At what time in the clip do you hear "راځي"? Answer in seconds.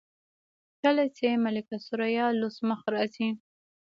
2.93-3.29